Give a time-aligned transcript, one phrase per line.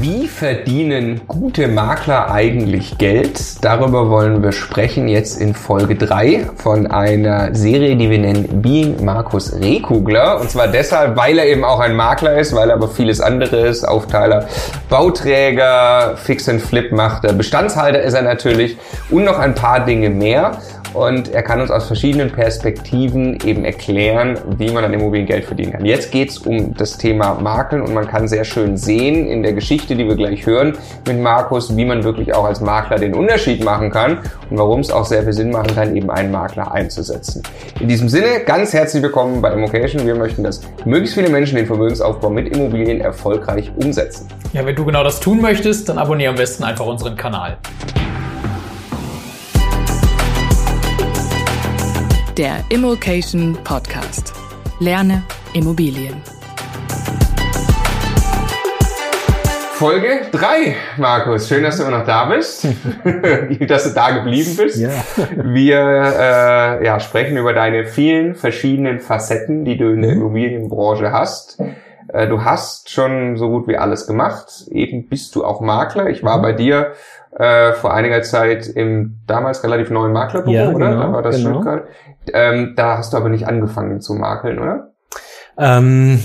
[0.00, 3.64] Wie verdienen gute Makler eigentlich Geld?
[3.64, 9.04] Darüber wollen wir sprechen jetzt in Folge 3 von einer Serie, die wir nennen Being
[9.04, 10.40] Markus Rehkugler.
[10.40, 13.84] Und zwar deshalb, weil er eben auch ein Makler ist, weil er aber vieles anderes,
[13.84, 14.46] Aufteiler,
[14.88, 18.76] Bauträger, Fix and Flip macht, Bestandshalter ist er natürlich
[19.10, 20.58] und noch ein paar Dinge mehr
[20.94, 25.72] und er kann uns aus verschiedenen Perspektiven eben erklären, wie man an Immobilien Geld verdienen
[25.72, 25.84] kann.
[25.84, 29.96] Jetzt geht's um das Thema Makeln und man kann sehr schön sehen in der Geschichte,
[29.96, 33.90] die wir gleich hören mit Markus, wie man wirklich auch als Makler den Unterschied machen
[33.90, 34.18] kann
[34.50, 37.42] und warum es auch sehr viel Sinn machen kann, eben einen Makler einzusetzen.
[37.80, 40.06] In diesem Sinne, ganz herzlich willkommen bei Immocation.
[40.06, 44.28] Wir möchten, dass möglichst viele Menschen den Vermögensaufbau mit Immobilien erfolgreich umsetzen.
[44.52, 47.58] Ja, wenn du genau das tun möchtest, dann abonniere am besten einfach unseren Kanal.
[52.36, 54.32] Der Immokation Podcast.
[54.80, 56.20] Lerne Immobilien.
[59.74, 61.46] Folge 3, Markus.
[61.46, 62.64] Schön, dass du immer noch da bist,
[63.68, 64.80] dass du da geblieben bist.
[64.80, 64.90] Ja.
[65.44, 70.22] Wir äh, ja, sprechen über deine vielen verschiedenen Facetten, die du in der mhm.
[70.22, 71.60] Immobilienbranche hast.
[72.08, 74.66] Äh, du hast schon so gut wie alles gemacht.
[74.72, 76.08] Eben bist du auch Makler.
[76.10, 76.42] Ich war mhm.
[76.42, 76.94] bei dir
[77.38, 80.90] äh, vor einiger Zeit im damals relativ neuen Maklerbüro, ja, oder?
[80.90, 81.50] Genau, da war das genau.
[81.54, 81.88] Stuttgart.
[82.32, 84.94] Ähm, da hast du aber nicht angefangen zu makeln, oder?
[85.56, 86.20] Ähm,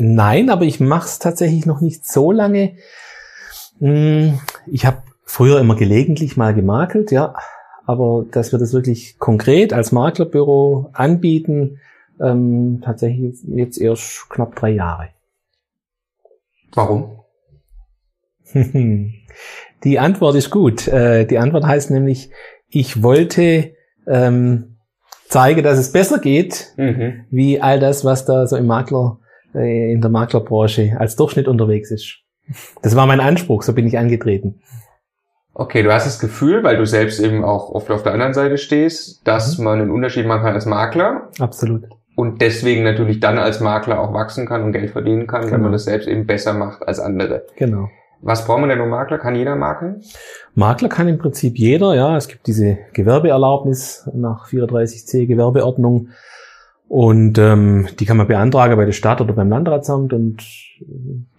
[0.00, 2.76] nein, aber ich mache es tatsächlich noch nicht so lange.
[3.78, 7.34] Hm, ich habe früher immer gelegentlich mal gemakelt, ja,
[7.86, 11.80] aber dass wir das wirklich konkret als Maklerbüro anbieten,
[12.20, 15.08] ähm, tatsächlich jetzt erst knapp drei Jahre.
[16.74, 17.18] Warum?
[19.84, 20.86] Die Antwort ist gut.
[20.86, 22.30] Äh, die Antwort heißt nämlich,
[22.68, 23.74] ich wollte
[24.06, 24.71] ähm,
[25.32, 27.24] zeigen, dass es besser geht, mhm.
[27.30, 29.18] wie all das, was da so im Makler,
[29.54, 32.18] äh, in der Maklerbranche als Durchschnitt unterwegs ist.
[32.82, 34.60] Das war mein Anspruch, so bin ich angetreten.
[35.54, 38.58] Okay, du hast das Gefühl, weil du selbst eben auch oft auf der anderen Seite
[38.58, 39.64] stehst, dass mhm.
[39.64, 41.30] man einen Unterschied machen kann als Makler.
[41.38, 41.84] Absolut.
[42.14, 45.54] Und deswegen natürlich dann als Makler auch wachsen kann und Geld verdienen kann, genau.
[45.54, 47.46] wenn man das selbst eben besser macht als andere.
[47.56, 47.88] Genau.
[48.20, 49.18] Was braucht man denn um Makler?
[49.18, 50.02] Kann jeder makeln?
[50.54, 52.16] Makler kann im Prinzip jeder, ja.
[52.16, 56.08] Es gibt diese Gewerbeerlaubnis nach 34c Gewerbeordnung.
[56.88, 60.44] Und ähm, die kann man beantragen bei der Stadt oder beim Landratsamt und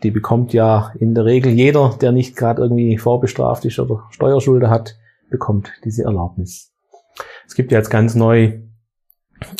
[0.02, 4.72] die bekommt ja in der Regel jeder, der nicht gerade irgendwie vorbestraft ist oder Steuerschulde
[4.72, 4.98] hat,
[5.30, 6.74] bekommt diese Erlaubnis.
[7.46, 8.62] Es gibt ja jetzt ganz neu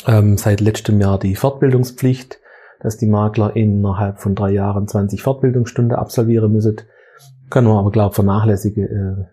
[0.08, 2.40] ähm, seit letztem Jahr die Fortbildungspflicht,
[2.80, 6.76] dass die Makler innerhalb von drei Jahren 20 Fortbildungsstunden absolvieren müssen.
[7.50, 9.28] Können wir aber, glaube vernachlässigen.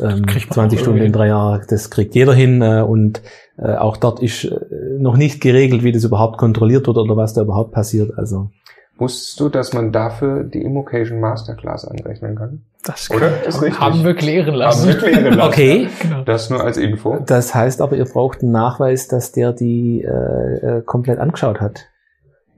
[0.00, 2.62] Äh, ähm, 20 Stunden in drei Jahren, das kriegt jeder hin.
[2.62, 3.22] Äh, und
[3.58, 4.58] äh, auch dort ist äh,
[4.98, 8.16] noch nicht geregelt, wie das überhaupt kontrolliert wird oder was da überhaupt passiert.
[8.16, 8.50] Also
[8.98, 12.62] Wusstest du, dass man dafür die Immocation Masterclass anrechnen kann?
[12.84, 13.30] Das Oder?
[13.44, 13.80] Das ist richtig.
[13.80, 14.88] Haben wir klären lassen.
[14.88, 15.48] Haben wir klären lassen.
[15.48, 15.88] Okay.
[16.02, 16.22] Genau.
[16.24, 17.18] Das nur als Info.
[17.26, 21.88] Das heißt aber, ihr braucht einen Nachweis, dass der die äh, äh komplett angeschaut hat.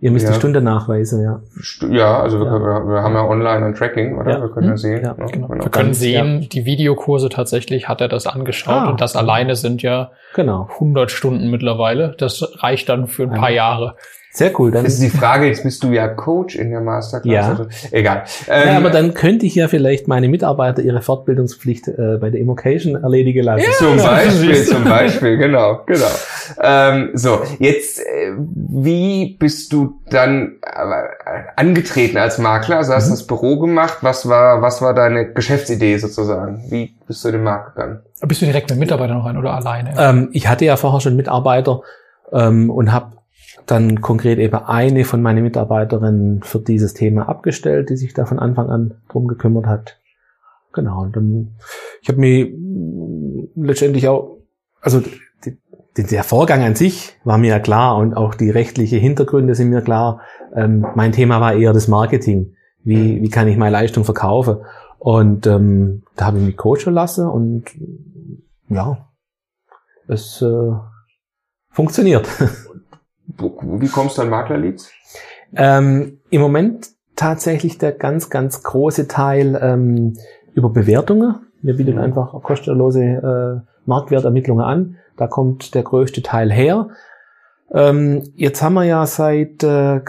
[0.05, 0.33] Ihr müsst ja.
[0.33, 1.41] die Stunde nachweisen, ja.
[1.89, 2.53] Ja, also wir, ja.
[2.53, 4.33] wir, wir haben ja online ein Tracking, oder?
[4.33, 4.43] Ja.
[4.43, 5.03] Wir können ja sehen.
[5.03, 5.15] Ja.
[5.15, 5.25] Ne?
[5.33, 5.49] Genau.
[5.49, 8.91] Wir können sehen, die Videokurse tatsächlich hat er das angeschaut ah.
[8.91, 10.69] und das alleine sind ja genau.
[10.75, 12.15] 100 Stunden mittlerweile.
[12.19, 13.97] Das reicht dann für ein paar Jahre.
[14.37, 14.73] Sehr cool.
[14.73, 17.33] Dann ist die Frage, jetzt bist du ja Coach in der Masterclass.
[17.33, 17.49] Ja.
[17.51, 18.25] Also, egal.
[18.49, 22.41] Ähm, ja, aber dann könnte ich ja vielleicht meine Mitarbeiter ihre Fortbildungspflicht äh, bei der
[22.41, 23.63] Immocation erledigen lassen.
[23.65, 26.11] Ja, zum Beispiel, zum Beispiel, genau, genau.
[26.61, 32.79] Ähm, so, jetzt, äh, wie bist du dann äh, angetreten als Makler?
[32.79, 33.17] Also hast du mhm.
[33.17, 33.99] das Büro gemacht.
[34.01, 36.65] Was war, was war deine Geschäftsidee sozusagen?
[36.71, 38.01] Wie bist du in den Markt gegangen?
[38.27, 39.95] Bist du direkt mit Mitarbeitern noch ein oder alleine?
[39.97, 41.83] Ähm, ich hatte ja vorher schon Mitarbeiter
[42.33, 43.14] ähm, und habe
[43.67, 48.39] dann konkret eben eine von meinen Mitarbeiterinnen für dieses Thema abgestellt, die sich da von
[48.39, 49.99] Anfang an drum gekümmert hat.
[50.73, 51.55] Genau, und dann,
[52.03, 52.49] ich habe mir
[53.55, 54.39] letztendlich auch,
[54.81, 55.01] also
[55.45, 55.57] die,
[56.03, 59.83] der Vorgang an sich war mir ja klar und auch die rechtliche Hintergründe sind mir
[59.83, 60.21] klar.
[60.55, 62.57] Ähm, mein Thema war eher das Marketing.
[62.83, 64.59] Wie, wie kann ich meine Leistung verkaufen?
[64.99, 67.65] Und ähm, da habe ich mich coachen lassen und
[68.69, 69.09] ja,
[70.09, 70.73] es äh,
[71.71, 72.29] funktioniert.
[73.39, 74.91] Wie kommst du an Maklerleads?
[75.57, 80.15] Ähm, Im Moment tatsächlich der ganz, ganz große Teil ähm,
[80.55, 81.37] über Bewertungen.
[81.63, 82.01] Wir bieten mhm.
[82.01, 84.97] einfach kostenlose äh, Marktwertermittlungen an.
[85.17, 86.89] Da kommt der größte Teil her.
[87.73, 90.01] Ähm, jetzt haben wir ja seit äh,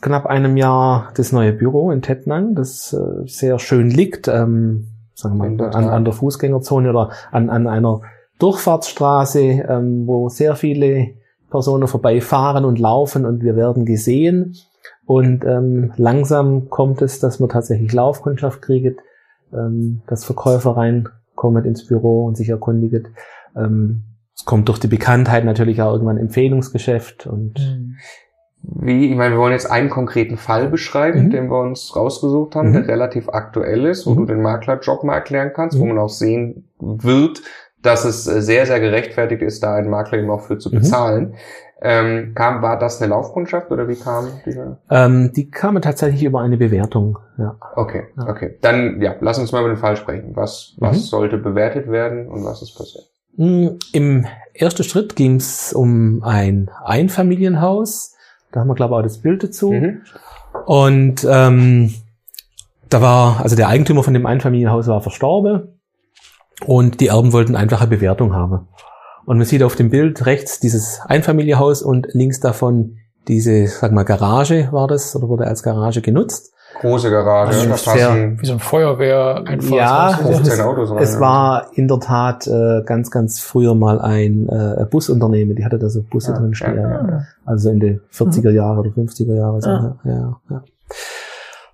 [0.00, 5.38] knapp einem Jahr das neue Büro in Tettnang, das äh, sehr schön liegt, ähm, sagen
[5.38, 8.00] wir mal, an, an der Fußgängerzone oder an, an einer
[8.38, 11.14] Durchfahrtsstraße, ähm, wo sehr viele
[11.50, 14.56] Personen vorbeifahren und laufen und wir werden gesehen.
[15.06, 19.00] Und ähm, langsam kommt es, dass man tatsächlich Laufkundschaft kriegt,
[19.52, 23.08] ähm, dass Verkäufer reinkommen ins Büro und sich erkundigen.
[23.56, 24.02] Ähm,
[24.36, 27.96] es kommt durch die Bekanntheit natürlich auch irgendwann Empfehlungsgeschäft und mhm.
[28.62, 31.30] Wie, ich meine, wir wollen jetzt einen konkreten Fall beschreiben, mhm.
[31.30, 32.72] den wir uns rausgesucht haben, mhm.
[32.74, 34.16] der relativ aktuell ist, wo mhm.
[34.16, 35.90] du den Maklerjob mal erklären kannst, wo mhm.
[35.90, 37.42] man auch sehen wird,
[37.82, 40.74] dass es äh, sehr, sehr gerechtfertigt ist, da einen Makler eben auch für zu mhm.
[40.74, 41.34] bezahlen.
[41.80, 44.78] Ähm, kam, war das eine Laufkundschaft oder wie kam diese?
[44.90, 47.56] Ähm, die kam tatsächlich über eine Bewertung, ja.
[47.76, 48.28] Okay, ja.
[48.28, 48.58] okay.
[48.62, 50.34] Dann, ja, lass uns mal über den Fall sprechen.
[50.34, 51.02] Was, was mhm.
[51.02, 53.04] sollte bewertet werden und was ist passiert?
[53.36, 58.16] Mm, Im ersten Schritt ging es um ein Einfamilienhaus.
[58.50, 59.70] Da haben wir, glaube ich, auch das Bild dazu.
[59.70, 60.02] Mhm.
[60.66, 61.94] Und ähm,
[62.88, 65.77] da war, also der Eigentümer von dem Einfamilienhaus war verstorben
[66.66, 68.68] und die Erben wollten einfach eine Bewertung haben.
[69.26, 72.96] Und man sieht auf dem Bild rechts dieses Einfamilienhaus und links davon
[73.28, 76.52] diese, sag mal, Garage war das oder wurde als Garage genutzt.
[76.80, 81.18] Große Garage, also das sehr, wie so ein Feuerwehr, ein Ja, es, Autos rein, es
[81.18, 85.88] war in der Tat äh, ganz, ganz früher mal ein äh, Busunternehmen, die hatte da
[85.88, 86.76] so Busse ja, drin stehen.
[86.76, 87.22] Ja, ja.
[87.44, 89.60] Also in den 40er Jahre oder 50er Jahre.
[89.60, 89.96] So, ja.
[90.04, 90.62] Ja, ja.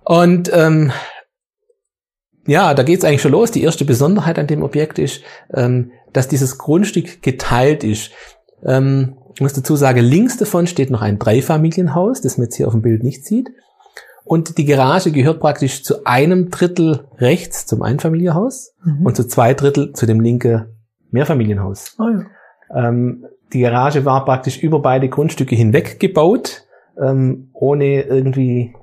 [0.05, 0.91] Und ähm,
[2.47, 3.51] ja, da geht's eigentlich schon los.
[3.51, 5.21] Die erste Besonderheit an dem Objekt ist,
[5.53, 8.11] ähm, dass dieses Grundstück geteilt ist.
[8.63, 12.67] Ähm, ich muss dazu sagen, links davon steht noch ein Dreifamilienhaus, das man jetzt hier
[12.67, 13.49] auf dem Bild nicht sieht.
[14.23, 19.05] Und die Garage gehört praktisch zu einem Drittel rechts zum Einfamilienhaus mhm.
[19.05, 20.73] und zu zwei Drittel zu dem linke
[21.11, 21.95] Mehrfamilienhaus.
[21.99, 22.87] Oh ja.
[22.87, 26.65] ähm, die Garage war praktisch über beide Grundstücke hinweg gebaut,
[26.99, 28.73] ähm, ohne irgendwie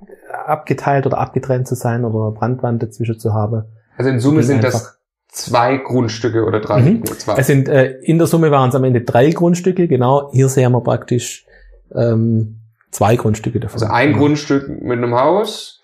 [0.48, 3.64] abgeteilt oder abgetrennt zu sein oder Brandwand dazwischen zu haben.
[3.96, 4.98] Also in Summe sind das
[5.28, 6.80] zwei Grundstücke oder drei?
[6.82, 7.04] Mhm.
[7.06, 7.36] Zwei.
[7.38, 10.30] Es sind, äh, in der Summe waren es am Ende drei Grundstücke, genau.
[10.32, 11.46] Hier sehen wir praktisch
[11.94, 12.60] ähm,
[12.90, 13.82] zwei Grundstücke davon.
[13.82, 15.82] Also ein Grundstück mit einem Haus,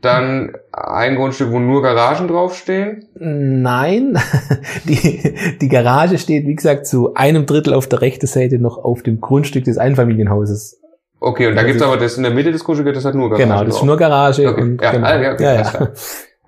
[0.00, 3.06] dann ein Grundstück, wo nur Garagen draufstehen?
[3.14, 4.18] Nein,
[4.84, 9.02] die, die Garage steht, wie gesagt, zu einem Drittel auf der rechten Seite noch auf
[9.02, 10.79] dem Grundstück des Einfamilienhauses.
[11.20, 13.44] Okay, und da gibt's aber das in der Mitte des Grundstücks, das hat nur Garage.
[13.44, 14.48] Genau, das ist nur Garage.
[14.48, 14.62] Okay.
[14.62, 15.06] Und, ja, genau.
[15.06, 15.64] ah, ja, okay, ja, ja.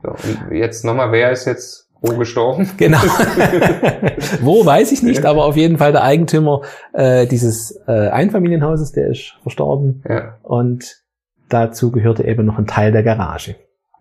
[0.03, 2.69] So, und jetzt nochmal, wer ist jetzt wo gestorben?
[2.79, 2.99] Genau.
[4.41, 9.09] wo weiß ich nicht, aber auf jeden Fall der Eigentümer äh, dieses äh, Einfamilienhauses, der
[9.09, 10.03] ist verstorben.
[10.09, 10.39] Ja.
[10.43, 11.03] Und
[11.49, 13.57] dazu gehörte eben noch ein Teil der Garage.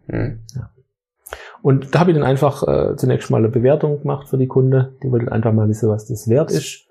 [0.07, 0.39] Mhm.
[0.55, 0.71] Ja.
[1.61, 4.97] Und da habe ich dann einfach äh, zunächst mal eine Bewertung gemacht für die Kunde.
[5.03, 6.87] Die wollten einfach mal wissen, was das wert ist.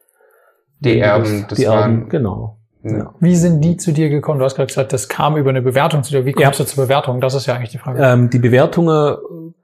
[0.79, 2.60] Die Erben, das die Erben, genau.
[2.83, 3.15] Ja.
[3.21, 4.39] Wie sind die zu dir gekommen?
[4.39, 6.25] Du hast gerade gesagt, das kam über eine Bewertung zu dir.
[6.25, 6.65] Wie kommst ja.
[6.65, 7.21] du zur Bewertung?
[7.21, 8.03] Das ist ja eigentlich die Frage.
[8.03, 9.17] Ähm, die Bewertungen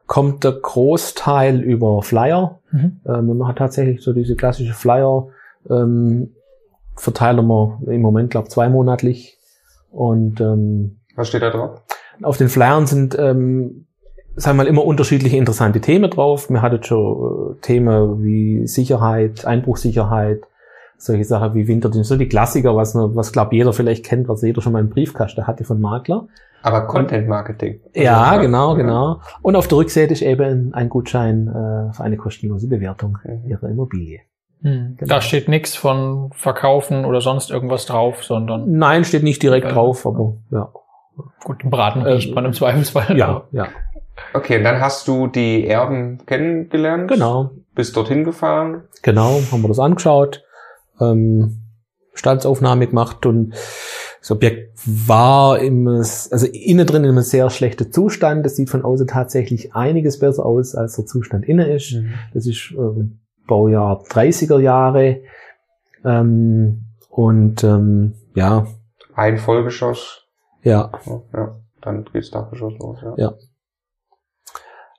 [0.06, 2.60] kommt der Großteil über Flyer.
[2.70, 3.00] Mhm.
[3.06, 5.28] Ähm, man hat tatsächlich so diese klassische Flyer,
[5.70, 6.32] ähm,
[6.94, 9.38] verteilen wir im Moment, glaube zweimonatlich.
[9.90, 11.82] Und ähm, was steht da drauf?
[12.22, 13.86] Auf den Flyern sind ähm,
[14.36, 16.50] sagen wir mal, immer unterschiedliche interessante Themen drauf.
[16.50, 20.42] Wir hatten schon äh, Themen wie Sicherheit, Einbruchsicherheit,
[20.98, 24.62] solche Sachen wie Winterdienst, so die Klassiker, was, was glaube jeder vielleicht kennt, was jeder
[24.62, 26.26] schon mal im Briefkasten hatte von Makler.
[26.62, 27.80] Aber Content Marketing.
[27.94, 28.82] Also ja, genau, ja.
[28.82, 29.20] genau.
[29.42, 33.48] Und auf der Rückseite ist eben ein Gutschein äh, für eine kostenlose Bewertung mhm.
[33.48, 34.20] Ihrer Immobilie.
[34.62, 34.96] Hm.
[34.96, 35.14] Genau.
[35.14, 38.72] Da steht nichts von Verkaufen oder sonst irgendwas drauf, sondern.
[38.72, 40.72] Nein, steht nicht direkt äh, drauf, aber ja.
[41.44, 43.16] Gut, Braten riecht äh, man im Zweifelsfall.
[43.16, 43.68] Ja, ja.
[44.32, 47.08] Okay, und dann hast du die Erben kennengelernt.
[47.08, 47.50] Genau.
[47.74, 48.84] Bist dorthin gefahren.
[49.02, 50.42] Genau, haben wir das angeschaut
[51.00, 51.62] ähm,
[52.14, 53.54] Standsaufnahme gemacht und
[54.20, 58.44] das Objekt war im, also innen drin in einem sehr schlechten Zustand.
[58.44, 61.92] Das sieht von außen tatsächlich einiges besser aus, als der Zustand innen ist.
[61.92, 62.14] Mhm.
[62.34, 65.20] Das ist ähm, Baujahr 30er Jahre.
[66.04, 68.66] Ähm, und ähm, ja.
[69.14, 70.24] Ein Vollgeschoss.
[70.62, 70.90] Ja.
[71.32, 73.14] Ja, dann geht's Dachgeschoss los, ja.
[73.16, 73.34] Ja.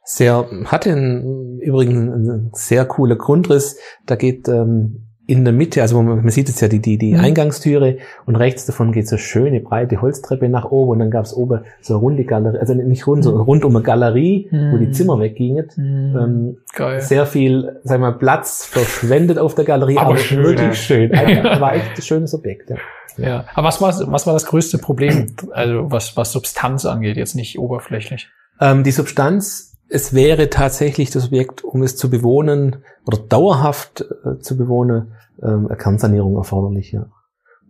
[0.06, 3.78] Sehr, hatte einen, übrigens einen sehr cooler Grundriss.
[4.06, 7.14] Da geht ähm, in der Mitte, also man, man sieht jetzt ja die, die, die
[7.14, 7.20] mhm.
[7.20, 11.36] Eingangstüre und rechts davon geht so schöne breite Holztreppe nach oben und dann gab es
[11.36, 13.24] oben so eine runde Galerie, also nicht rund, mhm.
[13.24, 14.72] so rund um eine Galerie, mhm.
[14.72, 14.94] wo die mhm.
[14.94, 15.68] Zimmer weggingen.
[15.76, 16.18] Mhm.
[16.18, 17.02] Ähm, Geil.
[17.02, 20.74] Sehr viel, sag mal, Platz verschwendet auf der Galerie, aber, aber schön, wirklich ja.
[20.74, 21.12] schön.
[21.18, 22.70] Also, war echt ein schönes Objekt.
[22.70, 22.78] Ja.
[23.18, 23.46] ja.
[23.54, 27.60] Aber was war, was war das größte Problem, also was, was Substanz angeht, jetzt nicht
[27.60, 28.30] oberflächlich?
[28.62, 34.40] Ähm, die Substanz es wäre tatsächlich das Objekt, um es zu bewohnen oder dauerhaft äh,
[34.40, 36.92] zu bewohnen, ähm, eine Kernsanierung erforderlich.
[36.92, 37.08] Ja.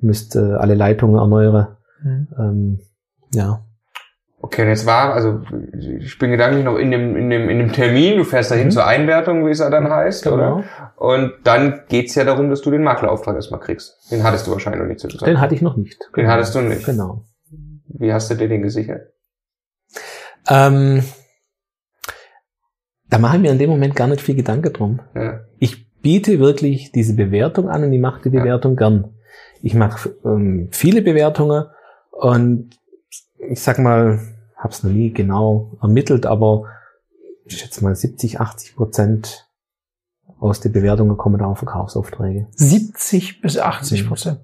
[0.01, 1.75] Müsste äh, alle Leitungen erneuern.
[2.03, 2.27] Mhm.
[2.37, 2.79] Ähm,
[3.33, 3.63] ja.
[4.39, 5.41] Okay, und jetzt war, also
[5.99, 8.71] ich bin gedanklich noch in dem, in dem, in dem Termin, du fährst dahin mhm.
[8.71, 10.35] zur Einwertung, wie es ja dann heißt, genau.
[10.35, 10.63] oder?
[10.95, 13.97] Und dann geht's ja darum, dass du den Maklerauftrag erstmal kriegst.
[14.11, 15.31] Den hattest du wahrscheinlich noch nicht sozusagen.
[15.31, 15.99] Den hatte ich noch nicht.
[16.15, 16.85] Den hattest du nicht.
[16.85, 17.25] Genau.
[17.87, 19.11] wie hast du dir den gesichert?
[20.49, 21.03] Ähm,
[23.09, 24.99] da machen wir in dem Moment gar nicht viel Gedanke drum.
[25.15, 25.41] Ja.
[25.59, 28.77] Ich biete wirklich diese Bewertung an und ich mache die Bewertung ja.
[28.77, 29.13] gern.
[29.61, 31.65] Ich mache ähm, viele Bewertungen
[32.11, 32.69] und
[33.49, 34.19] ich sag mal,
[34.55, 36.65] habe es noch nie genau ermittelt, aber
[37.45, 39.47] ich schätze mal 70, 80 Prozent
[40.39, 42.47] aus den Bewertungen kommen da auch Verkaufsaufträge.
[42.55, 44.39] 70 bis 80 Prozent.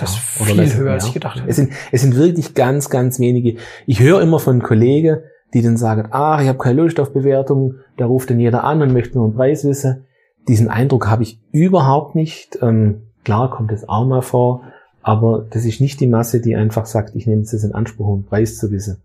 [0.00, 1.50] Das ist ja, viel höher, als ich gedacht habe.
[1.50, 3.58] Es sind, es sind wirklich ganz, ganz wenige.
[3.86, 5.20] Ich höre immer von Kollegen,
[5.54, 8.82] die dann sagen, ach, ich habe keine Lust auf Bewertungen, da ruft dann jeder an
[8.82, 10.04] und möchte nur einen Preis wissen.
[10.48, 12.58] Diesen Eindruck habe ich überhaupt nicht.
[12.62, 14.62] Ähm, klar kommt es auch mal vor,
[15.02, 18.14] aber das ist nicht die Masse, die einfach sagt, ich nehme es in Anspruch, um
[18.14, 19.02] einen Preis zu wissen.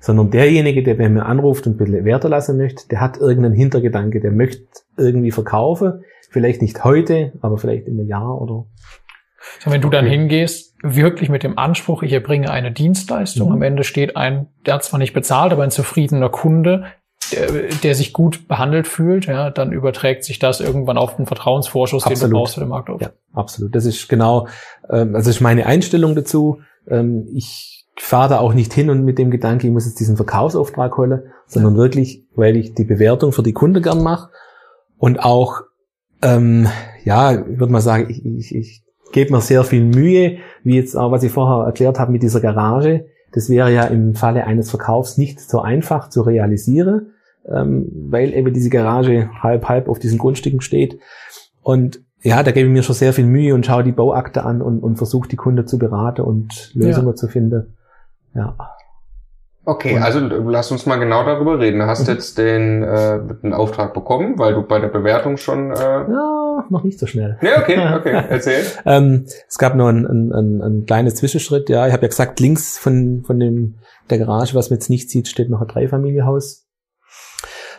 [0.00, 4.32] Sondern derjenige, der bei mir anruft und Werte lassen möchte, der hat irgendeinen Hintergedanke, der
[4.32, 6.04] möchte irgendwie verkaufen.
[6.30, 8.66] Vielleicht nicht heute, aber vielleicht in einem Jahr oder.
[9.64, 13.54] Wenn du dann hingehst, wirklich mit dem Anspruch, ich erbringe eine Dienstleistung, mhm.
[13.54, 16.84] am Ende steht ein, der hat zwar nicht bezahlt, aber ein zufriedener Kunde,
[17.30, 22.04] der, der, sich gut behandelt fühlt, ja, dann überträgt sich das irgendwann auf den Vertrauensvorschuss,
[22.04, 22.22] absolut.
[22.22, 23.74] den du brauchst für den Markt Ja, absolut.
[23.74, 24.48] Das ist genau,
[24.90, 26.60] ähm, also ist meine Einstellung dazu.
[26.88, 30.16] Ähm, ich fahre da auch nicht hin und mit dem Gedanke, ich muss jetzt diesen
[30.16, 31.78] Verkaufsauftrag holen, sondern ja.
[31.78, 34.30] wirklich, weil ich die Bewertung für die Kunde gern mache
[34.98, 35.62] und auch,
[36.22, 36.68] ähm,
[37.04, 40.96] ja, ich würde mal sagen, ich, ich, ich gebe mir sehr viel Mühe, wie jetzt
[40.96, 43.06] auch, was ich vorher erklärt habe mit dieser Garage.
[43.32, 47.12] Das wäre ja im Falle eines Verkaufs nicht so einfach zu realisieren
[47.48, 50.98] ähm, weil eben diese Garage halb halb auf diesen Grundstücken steht.
[51.62, 54.62] Und ja, da gebe ich mir schon sehr viel Mühe und schaue die Bauakte an
[54.62, 57.14] und, und versuche die Kunde zu beraten und Lösungen ja.
[57.14, 57.76] zu finden.
[58.34, 58.56] Ja.
[59.64, 61.82] Okay, und, also lass uns mal genau darüber reden.
[61.82, 62.14] Hast mhm.
[62.14, 65.72] jetzt den, äh, den Auftrag bekommen, weil du bei der Bewertung schon...
[65.72, 67.38] Äh ja, noch nicht so schnell.
[67.42, 68.64] Ja, okay, okay, erzähl.
[68.84, 71.68] ähm, es gab noch ein, ein, ein, ein kleines Zwischenschritt.
[71.68, 73.76] Ja, ich habe ja gesagt, links von, von dem,
[74.10, 76.66] der Garage, was man jetzt nicht sieht, steht noch ein Dreifamilienhaus.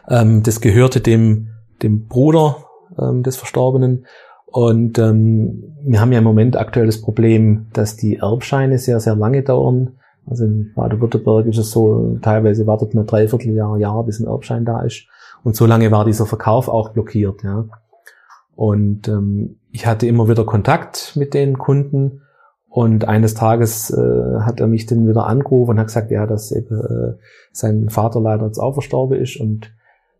[0.09, 1.49] Ähm, das gehörte dem,
[1.81, 2.65] dem Bruder
[2.99, 4.05] ähm, des Verstorbenen.
[4.45, 9.15] Und ähm, wir haben ja im Moment aktuell das Problem, dass die Erbscheine sehr, sehr
[9.15, 9.97] lange dauern.
[10.27, 14.63] Also in Baden-Württemberg ist es so, teilweise wartet man dreiviertel Jahr, Jahr, bis ein Erbschein
[14.63, 15.07] da ist.
[15.43, 17.43] Und so lange war dieser Verkauf auch blockiert.
[17.43, 17.65] Ja.
[18.55, 22.21] Und ähm, ich hatte immer wieder Kontakt mit den Kunden.
[22.69, 26.51] Und eines Tages äh, hat er mich dann wieder angerufen und hat gesagt, ja, dass
[26.51, 27.13] eben äh,
[27.51, 29.71] sein Vater leider jetzt auch verstorben ist und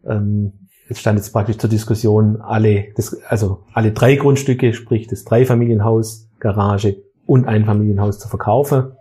[0.05, 0.53] ähm,
[0.87, 6.29] jetzt stand jetzt praktisch zur Diskussion alle, das, also alle drei Grundstücke, sprich das Dreifamilienhaus,
[6.39, 8.91] Garage und Einfamilienhaus zu verkaufen.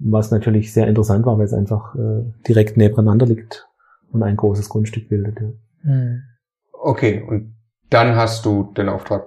[0.00, 3.68] Was natürlich sehr interessant war, weil es einfach äh, direkt nebeneinander liegt
[4.10, 5.38] und ein großes Grundstück bildet.
[5.40, 5.48] Ja.
[5.82, 6.22] Hm.
[6.72, 7.54] Okay, und
[7.90, 9.26] dann hast du den Auftrag.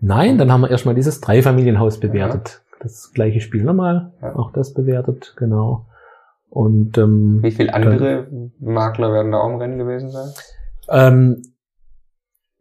[0.00, 2.62] Nein, dann haben wir erstmal dieses Dreifamilienhaus bewertet.
[2.62, 2.76] Ja.
[2.82, 4.34] Das gleiche Spiel nochmal, ja.
[4.36, 5.86] auch das bewertet, genau.
[6.48, 10.30] Und ähm, wie viele andere dann, Makler werden da auch im Rennen gewesen sein?
[10.88, 11.42] Ähm,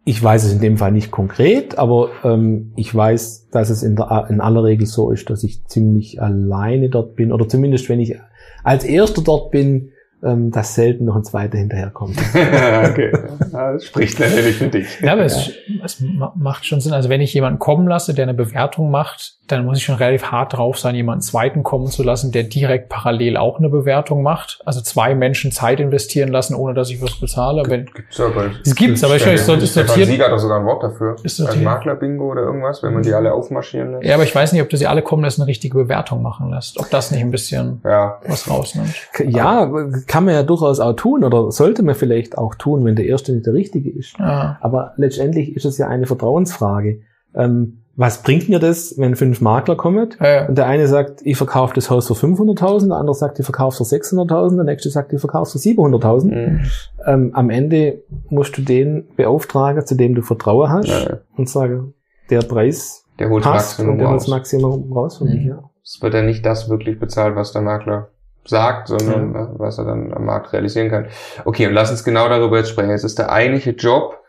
[0.06, 3.96] ich weiß es in dem Fall nicht konkret, aber ähm, ich weiß, dass es in,
[3.96, 8.00] der, in aller Regel so ist, dass ich ziemlich alleine dort bin oder zumindest wenn
[8.00, 8.20] ich
[8.64, 9.92] als Erster dort bin,
[10.24, 12.18] ähm, dass selten noch ein zweiter hinterherkommt.
[12.34, 13.12] okay,
[13.52, 15.00] das spricht natürlich für dich.
[15.02, 15.52] Ja, aber es,
[15.84, 16.04] es
[16.36, 16.94] macht schon Sinn.
[16.94, 20.32] Also wenn ich jemanden kommen lasse, der eine Bewertung macht, dann muss ich schon relativ
[20.32, 24.62] hart drauf sein, jemanden zweiten kommen zu lassen, der direkt parallel auch eine Bewertung macht.
[24.66, 27.64] Also zwei Menschen Zeit investieren lassen, ohne dass ich was bezahle.
[27.68, 28.52] Wenn, gibt's aber.
[28.64, 30.08] Es gibt's, aber ich ist, ist sortiert.
[30.08, 31.16] Sieger hat doch sogar ein Wort dafür.
[31.24, 31.58] Ist sortiert.
[31.58, 34.06] Ein Makler-Bingo oder irgendwas, wenn man die alle aufmarschieren lässt.
[34.06, 36.52] Ja, aber ich weiß nicht, ob du sie alle kommen lässt, eine richtige Bewertung machen
[36.52, 36.80] lässt.
[36.80, 38.20] Ob das nicht ein bisschen ja.
[38.28, 38.96] was rausnimmt.
[39.26, 39.70] Ja,
[40.10, 43.32] kann man ja durchaus auch tun oder sollte man vielleicht auch tun, wenn der Erste
[43.32, 44.18] nicht der Richtige ist.
[44.18, 44.58] Ja.
[44.60, 47.02] Aber letztendlich ist es ja eine Vertrauensfrage.
[47.36, 50.48] Ähm, was bringt mir das, wenn fünf Makler kommen ja.
[50.48, 53.78] und der eine sagt, ich verkaufe das Haus für 500.000, der andere sagt, ich verkaufe
[53.78, 56.26] für 600.000, der nächste sagt, ich verkaufe für 700.000.
[56.26, 56.62] Mhm.
[57.06, 61.20] Ähm, am Ende musst du den beauftragen, zu dem du Vertrauen hast ja.
[61.38, 61.94] und sagen,
[62.32, 65.48] der Preis der holt passt Maximum und der holt das Maximum raus von mhm.
[65.48, 65.70] Ja.
[65.84, 68.10] Es wird ja nicht das wirklich bezahlt, was der Makler
[68.46, 69.50] sagt, sondern ja.
[69.58, 71.08] was er dann am Markt realisieren kann.
[71.46, 72.92] Okay, und lass uns genau darüber jetzt sprechen.
[72.92, 74.20] Es ist der eigentliche Job,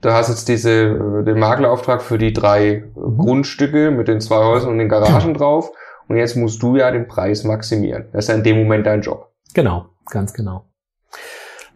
[0.00, 3.18] du hast jetzt diese, äh, den Maklerauftrag für die drei mhm.
[3.18, 5.70] Grundstücke mit den zwei Häusern und den Garagen drauf.
[6.08, 8.08] Und jetzt musst du ja den Preis maximieren.
[8.12, 9.30] Das ist ja in dem Moment dein Job.
[9.54, 10.64] Genau, ganz genau.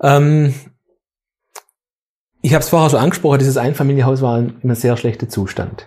[0.02, 0.54] Ähm,
[2.42, 5.86] ich habe es vorher schon angesprochen, dieses Einfamilienhaus war in einem sehr schlechten Zustand.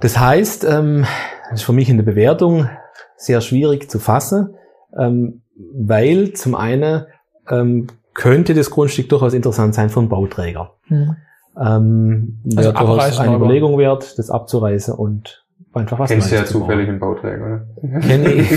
[0.00, 1.06] Das heißt, ähm,
[1.50, 2.68] das ist für mich in der Bewertung
[3.16, 4.54] sehr schwierig zu fassen,
[4.96, 7.06] ähm, weil zum einen
[7.48, 10.72] ähm, könnte das Grundstück durchaus interessant sein für einen Bauträger.
[10.88, 11.16] Mhm.
[11.56, 16.44] Ähm, also wäre durchaus eine Überlegung wert, das abzureißen und einfach was Kennst du ja
[16.44, 18.00] zufällig einen Bauträger, ne?
[18.00, 18.50] Kenne ich.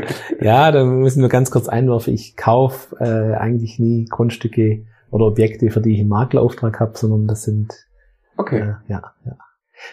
[0.40, 2.14] ja, da müssen wir ganz kurz einwerfen.
[2.14, 7.26] Ich kaufe äh, eigentlich nie Grundstücke oder Objekte, für die ich einen Maklerauftrag habe, sondern
[7.26, 7.74] das sind
[8.36, 8.60] Okay.
[8.60, 9.36] äh, ja, ja.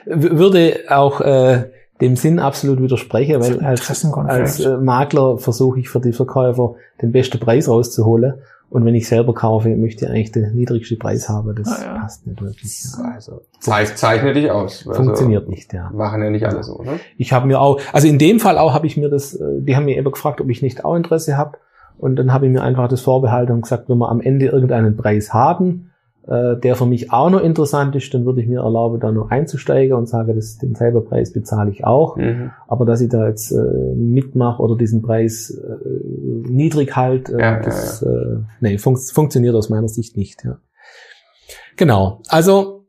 [0.06, 1.70] W würde auch äh,
[2.02, 4.40] dem Sinn absolut widersprechen, weil als, Interessenkonflikt.
[4.40, 8.36] als äh, Makler versuche ich für die Verkäufer den besten Preis rauszuholen.
[8.70, 11.56] Und wenn ich selber kaufe, möchte ich eigentlich den niedrigsten Preis haben.
[11.56, 12.00] Das Ah, ja.
[12.02, 12.84] passt nicht wirklich.
[12.98, 14.86] Ja, also Zeig, zeichne dich aus.
[14.86, 15.90] Also, funktioniert nicht, ja.
[15.94, 17.00] Machen ja nicht alle so, ne?
[17.18, 19.76] Ich habe mir auch, also in dem Fall auch habe ich mir das, äh, die
[19.78, 21.58] haben mir eben gefragt, ob ich nicht auch Interesse habe.
[21.98, 24.98] Und dann habe ich mir einfach das vorbehalten und gesagt, wenn wir am Ende irgendeinen
[24.98, 25.92] Preis haben,
[26.28, 29.30] äh, der für mich auch noch interessant ist, dann würde ich mir erlauben, da noch
[29.32, 32.18] einzusteigen und sage, das, den selber Preis bezahle ich auch.
[32.18, 32.52] Mhm.
[32.68, 37.60] Aber dass ich da jetzt äh, mitmache oder diesen Preis äh, niedrig halt, äh, Ja,
[37.60, 38.08] das Äh,
[38.60, 40.44] nee, fun funktioniert aus meiner Sicht nicht.
[40.44, 40.60] Ja.
[41.78, 42.22] Genau.
[42.28, 42.86] Also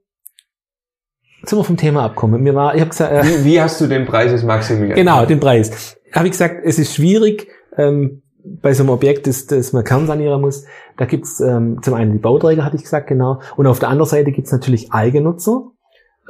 [1.40, 2.42] jetzt sind wir vom Thema abkommen.
[2.42, 4.97] Mir war, ich habe gesagt, äh, Wie, wie hast du den Preis jetzt maximiert?
[4.97, 5.97] Genau, den Preis.
[6.12, 8.23] Habe ich gesagt, es ist schwierig ähm,
[8.62, 10.64] bei so einem Objekt, das, das man kernsanieren muss.
[10.97, 13.40] Da gibt's ähm, zum einen die Bauträger, hatte ich gesagt, genau.
[13.57, 15.62] Und auf der anderen Seite gibt's natürlich Eigennutzer,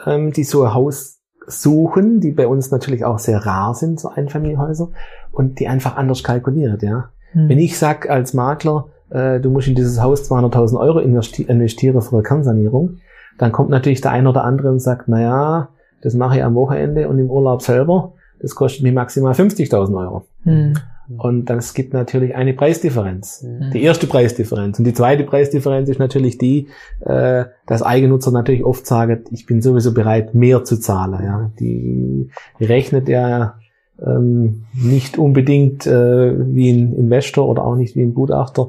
[0.07, 4.09] ähm, die so ein Haus suchen, die bei uns natürlich auch sehr rar sind, so
[4.09, 4.91] Einfamilienhäuser,
[5.33, 7.11] und die einfach anders kalkuliert, ja.
[7.33, 7.49] Hm.
[7.49, 12.01] Wenn ich sag als Makler, äh, du musst in dieses Haus 200.000 Euro investi investieren
[12.03, 12.99] für eine Kernsanierung,
[13.39, 15.69] dann kommt natürlich der ein oder andere und sagt, na ja,
[16.03, 20.25] das mache ich am Wochenende und im Urlaub selber, das kostet mich maximal 50.000 Euro.
[20.45, 20.75] Hm.
[21.17, 23.43] Und das gibt natürlich eine Preisdifferenz.
[23.43, 23.71] Mhm.
[23.73, 24.79] Die erste Preisdifferenz.
[24.79, 26.69] Und die zweite Preisdifferenz ist natürlich die,
[27.01, 31.25] äh, dass Eigennutzer natürlich oft sagen, ich bin sowieso bereit, mehr zu zahlen.
[31.25, 31.51] Ja.
[31.59, 33.59] Die rechnet ja
[34.05, 38.69] ähm, nicht unbedingt äh, wie ein Investor oder auch nicht wie ein Gutachter.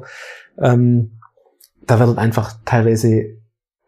[0.58, 1.12] Ähm,
[1.86, 3.36] da werden einfach teilweise,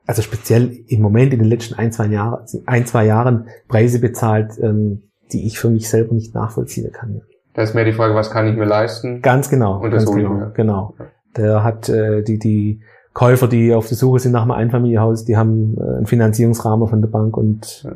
[0.07, 4.59] also speziell im Moment in den letzten ein, zwei, Jahren, ein, zwei Jahren Preise bezahlt,
[4.61, 7.23] ähm, die ich für mich selber nicht nachvollziehen kann.
[7.55, 9.21] Da ist mehr die Frage, was kann ich mir leisten?
[9.23, 9.79] Ganz genau.
[9.81, 10.51] Und das ganz genau, mir.
[10.55, 10.95] genau.
[11.37, 12.83] Der hat äh, die die
[13.15, 17.01] Käufer, die auf der Suche sind nach einem Einfamilienhaus, die haben äh, einen Finanzierungsrahmen von
[17.03, 17.93] der Bank und Ja.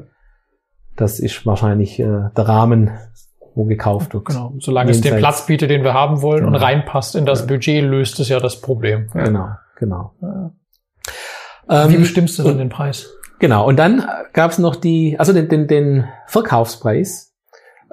[0.96, 2.04] das ist wahrscheinlich äh,
[2.36, 2.90] der Rahmen,
[3.54, 4.26] wo gekauft wird.
[4.26, 4.52] Genau.
[4.58, 6.64] Solange es den Platz bietet, den wir haben wollen und Genau.
[6.64, 9.08] reinpasst in das Budget, löst es ja das Problem.
[9.14, 9.24] Ja.
[9.24, 10.12] Genau, genau.
[10.20, 10.50] Ja.
[11.68, 13.10] Ähm, Wie bestimmst du dann und- den Preis?
[13.38, 13.66] Genau.
[13.66, 17.34] Und dann gab es noch die, also den, den, den Verkaufspreis.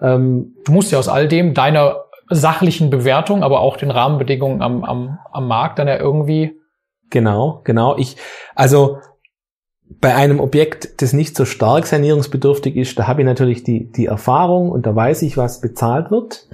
[0.02, 4.84] Ähm, Du musst ja aus all dem deiner sachlichen Bewertung, aber auch den Rahmenbedingungen am,
[4.84, 6.58] am, am Markt dann ja irgendwie
[7.14, 7.96] Genau, genau.
[7.98, 8.18] Ich,
[8.56, 8.98] also
[10.02, 14.08] bei einem Objekt, das nicht so stark sanierungsbedürftig ist, da habe ich natürlich die, die
[14.08, 16.48] Erfahrung und da weiß ich, was bezahlt wird.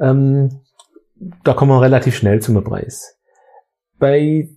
[0.00, 0.62] Ähm,
[1.44, 3.18] da kommen wir relativ schnell zum Preis.
[4.00, 4.48] Bei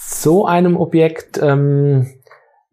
[0.00, 2.08] so einem Objekt, ähm,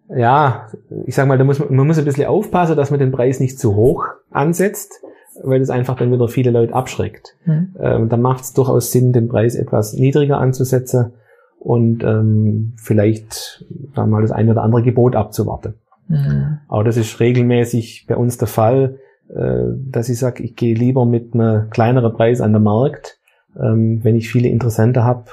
[0.09, 0.67] ja,
[1.05, 3.39] ich sag mal, da muss man, man muss ein bisschen aufpassen, dass man den Preis
[3.39, 5.01] nicht zu hoch ansetzt,
[5.43, 7.35] weil das einfach dann wieder viele Leute abschreckt.
[7.45, 7.75] Mhm.
[7.79, 11.13] Ähm, dann macht es durchaus Sinn, den Preis etwas niedriger anzusetzen
[11.59, 13.65] und ähm, vielleicht
[13.95, 15.73] dann mal das eine oder andere Gebot abzuwarten.
[16.07, 16.59] Mhm.
[16.67, 21.05] Aber das ist regelmäßig bei uns der Fall, äh, dass ich sage, ich gehe lieber
[21.05, 23.17] mit einem kleineren Preis an den Markt,
[23.59, 25.25] ähm, wenn ich viele Interessenten habe,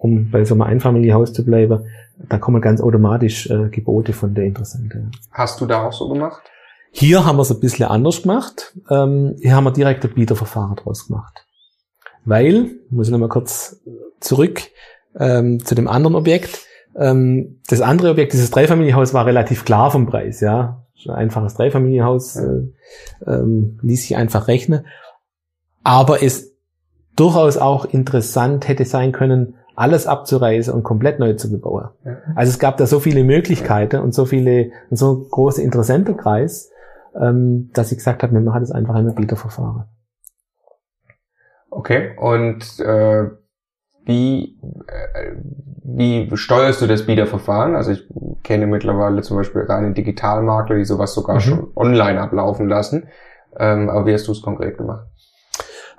[0.00, 1.84] um bei so einem Einfamilienhaus zu bleiben,
[2.28, 5.10] da kommen ganz automatisch äh, Gebote von der Interessenten.
[5.30, 6.42] Hast du da auch so gemacht?
[6.90, 8.74] Hier haben wir es ein bisschen anders gemacht.
[8.90, 11.44] Ähm, hier haben wir direkt ein Bieterverfahren draus gemacht.
[12.24, 13.80] Weil, muss ich nochmal kurz
[14.20, 14.62] zurück
[15.18, 16.60] ähm, zu dem anderen Objekt.
[16.96, 20.86] Ähm, das andere Objekt, dieses Dreifamilienhaus, war relativ klar vom Preis, ja.
[21.06, 22.62] Ein einfaches Dreifamilienhaus äh,
[23.26, 24.86] ähm, ließ sich einfach rechnen.
[25.82, 26.49] Aber es
[27.20, 31.90] durchaus auch interessant hätte sein können, alles abzureißen und komplett neu zu bebauen.
[32.04, 32.16] Ja.
[32.34, 36.70] Also es gab da so viele Möglichkeiten und so viele, und so ein großer Interessentenkreis,
[37.20, 39.84] ähm, dass ich gesagt habe, wir machen das einfach im Bieterverfahren.
[41.70, 42.16] Okay.
[42.18, 43.30] Und äh,
[44.04, 45.36] wie, äh,
[45.84, 47.76] wie steuerst du das Biederverfahren?
[47.76, 48.08] Also ich
[48.42, 51.40] kenne mittlerweile zum Beispiel reine Digitalmakler, die sowas sogar Mhm.
[51.40, 53.08] schon online ablaufen lassen.
[53.58, 55.06] Ähm, aber wie hast du es konkret gemacht?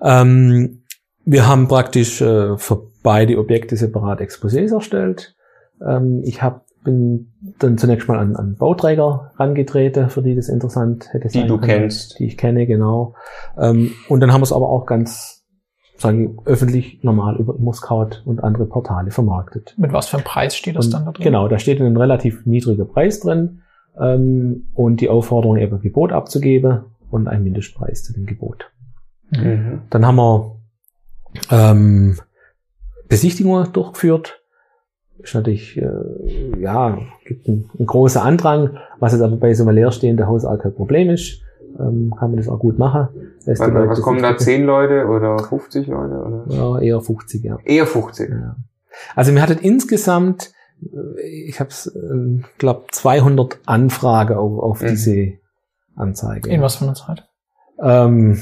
[0.03, 0.80] Ähm,
[1.25, 5.35] wir haben praktisch äh, für beide Objekte separat Exposés erstellt.
[5.85, 11.13] Ähm, ich hab, bin dann zunächst mal an, an Bauträger rangetreten, für die das interessant
[11.13, 11.81] hätte Die sein du können.
[11.81, 12.19] kennst.
[12.19, 13.15] Die ich kenne, genau.
[13.57, 15.45] Ähm, und dann haben wir es aber auch ganz,
[15.97, 19.75] sagen wir, öffentlich normal über Muscat und andere Portale vermarktet.
[19.77, 21.23] Mit was für einem Preis steht das Und dann da drin?
[21.23, 23.61] Genau, da steht ein relativ niedriger Preis drin
[23.99, 26.81] ähm, und die Aufforderung, eben ein Gebot abzugeben
[27.11, 28.71] und ein Mindestpreis zu dem Gebot.
[29.31, 29.81] Mhm.
[29.89, 30.60] Dann haben wir
[31.49, 32.17] ähm,
[33.07, 34.41] Besichtigungen durchgeführt.
[35.19, 39.75] Ist natürlich, äh, ja, gibt ein, ein großer Andrang, was jetzt aber bei so einem
[39.75, 41.41] leerstehenden Haus auch kein Problem ist.
[41.79, 43.07] ähm, kann man das auch gut machen.
[43.45, 46.15] Was, was kommen da, 10 Leute oder 50 Leute?
[46.15, 46.45] Oder?
[46.49, 47.57] Ja, eher 50, ja.
[47.63, 48.29] Eher 50.
[48.29, 48.55] ja.
[49.15, 50.51] Also wir hatten insgesamt,
[50.83, 51.97] äh, ich habe es,
[52.57, 54.87] glaube 200 Anfrage auf, auf Mhm.
[54.87, 55.33] diese
[55.95, 56.49] Anzeige.
[56.49, 57.27] In was für einer Zeit?
[57.79, 58.39] Ähm,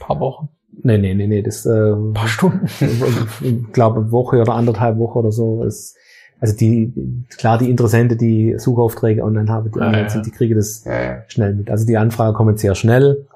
[0.00, 0.48] paar Wochen.
[0.82, 2.66] Nee, nee, nee, nee, das äh, paar Stunden.
[3.40, 5.64] ich glaube eine Woche oder anderthalb Wochen oder so.
[5.64, 5.96] Ist,
[6.40, 6.92] also die,
[7.36, 10.84] klar, die Interessenten, die Suchaufträge online haben, die online sind, die kriegen das
[11.28, 11.70] schnell mit.
[11.70, 13.26] Also die Anfragen kommen sehr schnell.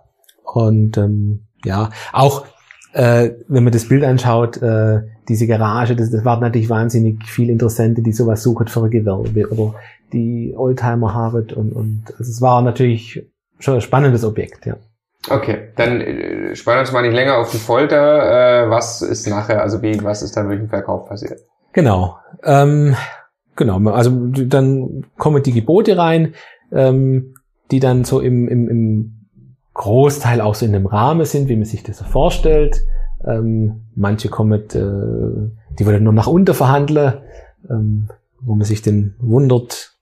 [0.44, 2.44] Und ähm, ja, auch
[2.92, 7.52] äh, wenn man das Bild anschaut, äh, diese Garage, das, das waren natürlich wahnsinnig viele
[7.52, 9.74] Interessente, die sowas suchen für ein Gewerbe oder
[10.12, 13.26] die Oldtimer haben und, und also es war natürlich
[13.58, 14.76] schon ein spannendes Objekt, ja.
[15.30, 18.64] Okay, dann äh, spannen uns mal nicht länger auf die Folter.
[18.64, 21.40] Äh, was ist nachher, also wie, was ist dann durch den Verkauf passiert?
[21.72, 22.18] Genau.
[22.44, 22.96] Ähm,
[23.56, 23.78] genau.
[23.90, 26.34] Also dann kommen die Gebote rein,
[26.72, 27.34] ähm,
[27.70, 29.26] die dann so im, im, im
[29.74, 32.80] Großteil auch so in dem Rahmen sind, wie man sich das so vorstellt.
[33.26, 37.14] Ähm, manche kommen, äh, die wollen nur nach unten verhandeln,
[37.68, 38.08] ähm,
[38.40, 39.97] wo man sich dann wundert,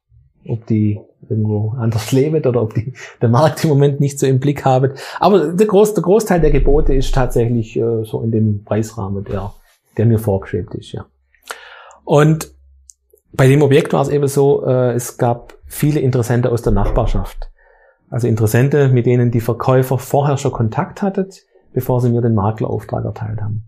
[0.49, 4.41] ob die irgendwo anders leben oder ob die der Markt im Moment nicht so im
[4.41, 4.93] Blick haben.
[5.21, 9.53] Aber der, Groß, der Großteil der Gebote ist tatsächlich äh, so in dem Preisrahmen, der,
[9.97, 11.07] der mir vorgeschwebt ist, ja.
[12.05, 12.53] Und
[13.33, 17.51] bei dem Objekt war es eben so, äh, es gab viele Interessente aus der Nachbarschaft.
[18.09, 21.29] Also Interessente, mit denen die Verkäufer vorher schon Kontakt hatten,
[21.73, 23.65] bevor sie mir den Maklerauftrag erteilt haben.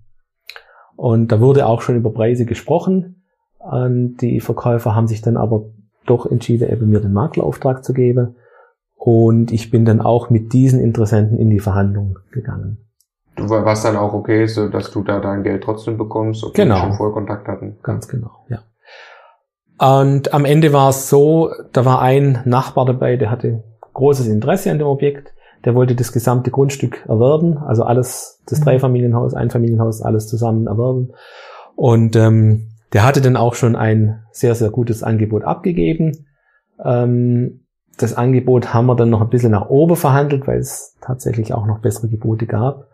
[0.96, 3.22] Und da wurde auch schon über Preise gesprochen.
[3.58, 5.66] Und die Verkäufer haben sich dann aber
[6.10, 8.36] doch entschieden, eben mir den Maklerauftrag zu geben.
[8.96, 12.78] Und ich bin dann auch mit diesen Interessenten in die Verhandlung gegangen.
[13.36, 16.74] Was dann auch okay ist, so dass du da dein Geld trotzdem bekommst, obwohl Genau.
[16.74, 17.76] wir schon vorher Kontakt hatten.
[17.84, 18.58] Ganz genau, ja.
[19.78, 23.62] Und am Ende war es so, da war ein Nachbar dabei, der hatte
[23.94, 25.32] großes Interesse an dem Objekt.
[25.64, 28.64] Der wollte das gesamte Grundstück erwerben, also alles, das Mhm.
[28.64, 31.12] Dreifamilienhaus, Einfamilienhaus, alles zusammen erwerben.
[31.76, 36.27] Und ähm, der hatte dann auch schon ein sehr, sehr gutes Angebot abgegeben.
[36.83, 37.61] Ähm,
[37.98, 41.66] das Angebot haben wir dann noch ein bisschen nach oben verhandelt, weil es tatsächlich auch
[41.66, 42.88] noch bessere Gebote gab.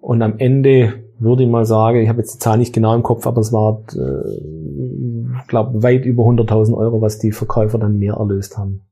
[0.00, 3.02] Und am Ende würde ich mal sagen, ich habe jetzt die Zahl nicht genau im
[3.02, 8.14] Kopf, aber es war, äh, glaube weit über 100.000 Euro, was die Verkäufer dann mehr
[8.14, 8.82] erlöst haben,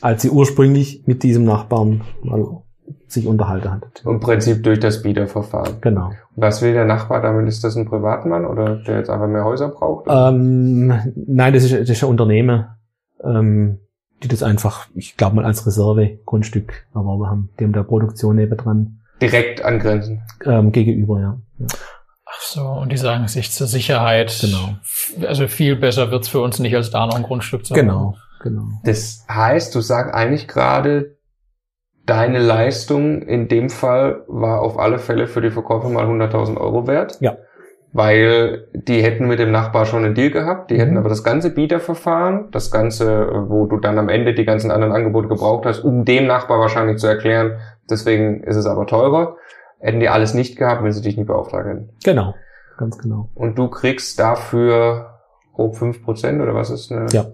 [0.00, 2.62] als sie ursprünglich mit diesem Nachbarn mal
[3.06, 4.08] sich unterhalten hatten.
[4.08, 5.80] Im Prinzip durch das Bieterverfahren.
[5.80, 6.12] Genau.
[6.36, 7.48] Was will der Nachbar damit?
[7.48, 10.06] Ist das ein Privatmann oder der jetzt einfach mehr Häuser braucht?
[10.08, 10.88] Ähm,
[11.26, 12.66] nein, das ist, das ist ein Unternehmen,
[13.22, 13.78] ähm,
[14.22, 17.50] die das einfach, ich glaube mal als Reserve-Grundstück erworben haben.
[17.58, 20.22] Die haben da Produktion nebendran Direkt angrenzen.
[20.44, 21.38] ähm, gegenüber, ja.
[21.58, 21.66] ja.
[22.26, 24.38] Ach so, und die sagen sich zur Sicherheit.
[24.40, 24.76] Genau.
[25.26, 27.80] Also viel besser wird's für uns nicht, als da noch ein Grundstück zu haben.
[27.80, 28.68] Genau, genau.
[28.84, 31.16] Das heißt, du sagst eigentlich gerade,
[32.10, 36.88] deine Leistung in dem Fall war auf alle Fälle für die Verkäufer mal 100.000 Euro
[36.88, 37.18] wert.
[37.20, 37.36] Ja.
[37.92, 40.98] Weil die hätten mit dem Nachbar schon einen Deal gehabt, die hätten Mhm.
[40.98, 45.28] aber das ganze Bieterverfahren, das ganze, wo du dann am Ende die ganzen anderen Angebote
[45.28, 49.36] gebraucht hast, um dem Nachbar wahrscheinlich zu erklären, deswegen ist es aber teurer,
[49.78, 51.90] hätten die alles nicht gehabt, wenn sie dich nicht beauftragt hätten.
[52.04, 52.34] Genau,
[52.76, 53.30] ganz genau.
[53.34, 55.20] Und du kriegst dafür
[55.54, 57.06] grob 5% oder was ist eine?
[57.12, 57.26] Ja.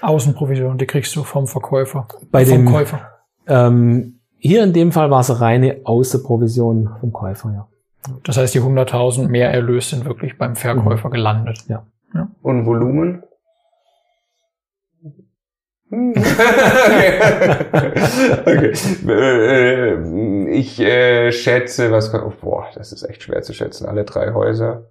[0.00, 2.08] Außenprovision, die kriegst du vom Verkäufer.
[2.30, 3.11] Bei vom dem, Käufer.
[3.46, 7.68] Ähm, hier in dem Fall war es eine reine Außenprovision vom Käufer, ja.
[8.24, 11.12] Das heißt, die 100.000 mehr Erlös sind wirklich beim Verkäufer Mhm.
[11.12, 11.58] gelandet.
[12.42, 13.22] Und Volumen?
[15.92, 17.12] okay.
[19.06, 23.86] Äh, äh, ich äh, schätze, was oh, boah, das ist echt schwer zu schätzen.
[23.86, 24.88] Alle drei Häuser.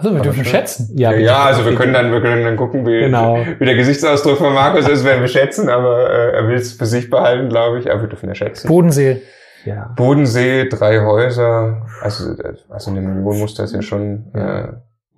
[0.00, 0.90] Also wir dürfen schätzen.
[0.96, 3.38] Ja, ja also wir können dann, wir können dann gucken, wie, Genau.
[3.58, 6.86] wie der Gesichtsausdruck von Markus ist, werden wir schätzen, aber äh, er will es für
[6.86, 7.90] sich behalten, glaube ich.
[7.90, 8.66] Aber wir dürfen ja schätzen.
[8.68, 9.20] Bodensee.
[9.66, 9.92] Ja.
[9.94, 12.34] Bodensee, drei Häuser, also,
[12.70, 14.32] also eine Million muss das ja schon.
[14.32, 14.68] Äh,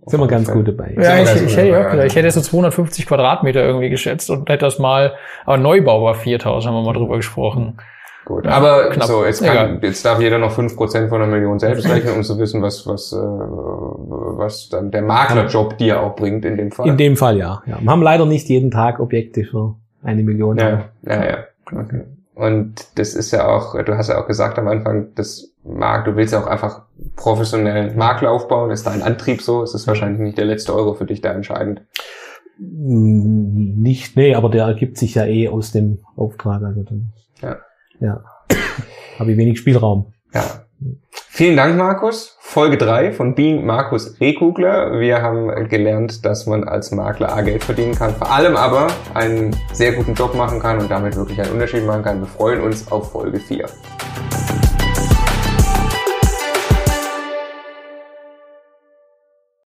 [0.07, 0.95] Sind wir ganz gut dabei.
[0.97, 4.49] Ja, Ja, ich, ich hätte, auch gesagt, ich hätte so 250 Quadratmeter irgendwie geschätzt und
[4.49, 5.15] hätte das mal,
[5.45, 7.79] aber Neubau war 4000, haben wir mal drüber gesprochen.
[8.25, 9.09] Gut, aber knapp.
[9.09, 12.39] so, jetzt, kann, jetzt darf jeder noch 5% von einer Million selbst rechnen, um zu
[12.39, 16.87] wissen, was, was, äh, was dann der Maklerjob dir auch bringt in dem Fall.
[16.87, 17.63] In dem Fall ja.
[17.67, 17.79] ja.
[17.81, 20.57] Wir haben leider nicht jeden Tag Objekte für eine Million.
[20.57, 21.39] ja, ja, ja.
[21.67, 22.03] Okay.
[22.35, 26.17] Und das ist ja auch, du hast ja auch gesagt am Anfang, das Markt, du
[26.17, 26.83] willst ja auch einfach
[27.17, 31.05] professionellen Makler aufbauen, ist dein Antrieb so, es ist wahrscheinlich nicht der letzte Euro für
[31.05, 31.83] dich da entscheidend.
[32.59, 36.63] Mm, Nicht, nee, aber der ergibt sich ja eh aus dem Auftrag.
[36.63, 37.59] Also dann, Ja.
[38.03, 38.21] Ja.
[39.19, 40.13] Habe ich wenig Spielraum.
[40.35, 40.43] Ja.
[41.29, 42.37] Vielen Dank, Markus.
[42.41, 44.99] Folge 3 von Being Markus Rehkugler.
[44.99, 49.57] Wir haben gelernt, dass man als Makler A Geld verdienen kann, vor allem aber einen
[49.73, 52.21] sehr guten Job machen kann und damit wirklich einen Unterschied machen kann.
[52.21, 53.67] Wir freuen uns auf Folge 4.